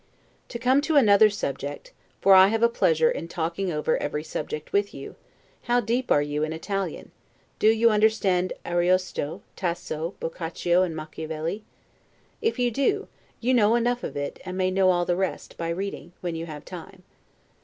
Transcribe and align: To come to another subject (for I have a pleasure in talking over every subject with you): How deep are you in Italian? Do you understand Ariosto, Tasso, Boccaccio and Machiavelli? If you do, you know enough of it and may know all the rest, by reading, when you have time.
To 0.47 0.57
come 0.57 0.81
to 0.81 0.95
another 0.95 1.29
subject 1.29 1.91
(for 2.21 2.33
I 2.33 2.47
have 2.47 2.63
a 2.63 2.67
pleasure 2.69 3.11
in 3.11 3.27
talking 3.27 3.71
over 3.71 3.97
every 4.01 4.23
subject 4.23 4.73
with 4.73 4.95
you): 4.95 5.15
How 5.65 5.79
deep 5.79 6.11
are 6.11 6.23
you 6.23 6.41
in 6.41 6.53
Italian? 6.53 7.11
Do 7.59 7.67
you 7.67 7.91
understand 7.91 8.51
Ariosto, 8.65 9.43
Tasso, 9.55 10.15
Boccaccio 10.19 10.81
and 10.81 10.95
Machiavelli? 10.95 11.63
If 12.41 12.57
you 12.57 12.71
do, 12.71 13.09
you 13.41 13.53
know 13.53 13.75
enough 13.75 14.03
of 14.03 14.17
it 14.17 14.39
and 14.43 14.57
may 14.57 14.71
know 14.71 14.89
all 14.89 15.05
the 15.05 15.15
rest, 15.15 15.55
by 15.55 15.69
reading, 15.69 16.13
when 16.21 16.35
you 16.35 16.47
have 16.47 16.65
time. 16.65 17.03